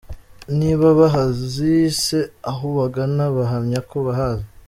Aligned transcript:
Niba 0.59 0.87
bahazi 0.99 1.71
se 2.03 2.19
aho 2.51 2.65
bagana 2.77 3.23
bahamya 3.35 3.79
ko 3.89 3.97
bahazi? 4.07 4.47